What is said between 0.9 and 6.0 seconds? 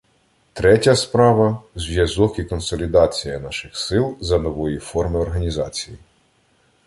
справа— зв'язок і консолідація наших сил за нової форми організації.